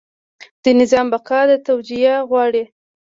د 0.63 0.65
نظام 0.79 1.05
بقا 1.13 1.39
دا 1.49 1.57
توجیه 1.67 2.13
غواړي. 2.29 2.63